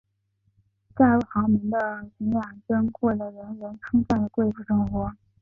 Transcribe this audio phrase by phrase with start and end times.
[0.95, 5.13] 嫁入豪门的禹雅珍过着人人称羡的贵妇生活。